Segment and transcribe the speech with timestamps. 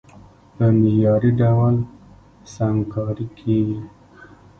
[0.55, 1.75] په معياري ډول
[2.53, 3.79] سنګکاري کېږي،